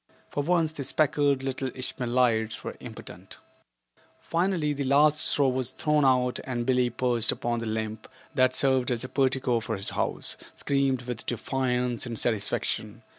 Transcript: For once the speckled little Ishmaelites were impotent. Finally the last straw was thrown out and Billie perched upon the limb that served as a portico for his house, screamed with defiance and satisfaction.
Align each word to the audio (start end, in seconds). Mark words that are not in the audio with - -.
For 0.31 0.41
once 0.41 0.71
the 0.71 0.83
speckled 0.83 1.43
little 1.43 1.69
Ishmaelites 1.75 2.63
were 2.63 2.75
impotent. 2.79 3.37
Finally 4.19 4.73
the 4.73 4.83
last 4.83 5.19
straw 5.23 5.47
was 5.49 5.69
thrown 5.69 6.03
out 6.05 6.39
and 6.43 6.65
Billie 6.65 6.89
perched 6.89 7.31
upon 7.31 7.59
the 7.59 7.67
limb 7.67 7.99
that 8.33 8.55
served 8.55 8.89
as 8.89 9.03
a 9.03 9.07
portico 9.09 9.59
for 9.59 9.75
his 9.75 9.91
house, 9.91 10.37
screamed 10.55 11.03
with 11.03 11.27
defiance 11.27 12.07
and 12.07 12.17
satisfaction. 12.17 13.03